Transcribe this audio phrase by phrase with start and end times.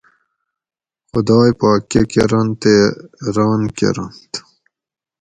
[1.09, 2.75] خُداۓ پاک کٞہ کٞرنت تے
[3.35, 4.31] ران کٞرنت